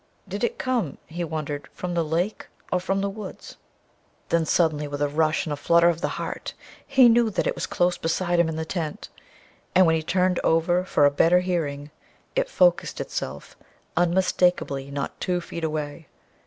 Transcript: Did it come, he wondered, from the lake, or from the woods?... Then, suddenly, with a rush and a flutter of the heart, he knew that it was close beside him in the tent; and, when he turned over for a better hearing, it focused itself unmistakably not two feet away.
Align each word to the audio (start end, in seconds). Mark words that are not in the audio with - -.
Did 0.27 0.43
it 0.43 0.57
come, 0.57 0.97
he 1.05 1.23
wondered, 1.23 1.67
from 1.71 1.93
the 1.93 2.03
lake, 2.03 2.47
or 2.71 2.79
from 2.79 3.01
the 3.01 3.07
woods?... 3.09 3.57
Then, 4.29 4.47
suddenly, 4.47 4.87
with 4.87 4.99
a 4.99 5.07
rush 5.07 5.45
and 5.45 5.53
a 5.53 5.55
flutter 5.55 5.89
of 5.89 6.01
the 6.01 6.07
heart, 6.17 6.55
he 6.87 7.07
knew 7.07 7.29
that 7.29 7.45
it 7.45 7.53
was 7.53 7.67
close 7.67 7.99
beside 7.99 8.39
him 8.39 8.49
in 8.49 8.55
the 8.55 8.65
tent; 8.65 9.09
and, 9.75 9.85
when 9.85 9.93
he 9.95 10.01
turned 10.01 10.39
over 10.43 10.83
for 10.85 11.05
a 11.05 11.11
better 11.11 11.41
hearing, 11.41 11.91
it 12.35 12.49
focused 12.49 12.99
itself 12.99 13.55
unmistakably 13.95 14.89
not 14.89 15.19
two 15.19 15.39
feet 15.39 15.63
away. 15.63 16.07